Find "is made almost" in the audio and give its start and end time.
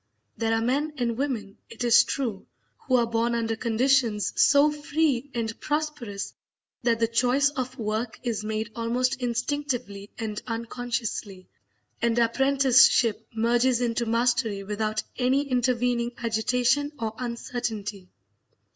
8.23-9.21